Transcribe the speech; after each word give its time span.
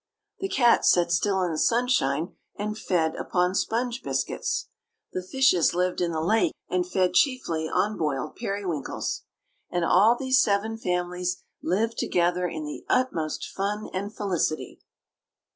The 0.39 0.49
cats 0.49 0.89
sat 0.89 1.11
still 1.11 1.43
in 1.43 1.51
the 1.51 1.59
sunshine, 1.59 2.35
and 2.57 2.75
fed 2.75 3.15
upon 3.17 3.53
sponge 3.53 4.01
biscuits. 4.01 4.69
The 5.13 5.21
fishes 5.21 5.75
lived 5.75 6.01
in 6.01 6.11
the 6.11 6.23
lake, 6.23 6.53
and 6.67 6.87
fed 6.89 7.13
chiefly 7.13 7.69
on 7.69 7.97
boiled 7.99 8.35
periwinkles. 8.35 9.25
And 9.69 9.85
all 9.85 10.15
these 10.15 10.41
seven 10.41 10.75
families 10.75 11.43
lived 11.61 11.99
together 11.99 12.47
in 12.47 12.65
the 12.65 12.83
utmost 12.89 13.45
fun 13.45 13.91
and 13.93 14.11
felicity. 14.11 14.79